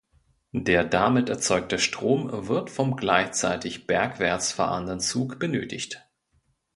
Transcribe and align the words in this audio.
Der 0.55 0.83
damit 0.83 1.29
erzeugte 1.29 1.77
Strom 1.77 2.47
wird 2.47 2.71
vom 2.71 2.95
gleichzeitig 2.95 3.85
bergwärts 3.85 4.51
fahrenden 4.51 4.99
Zug 4.99 5.37
benötigt. 5.37 6.07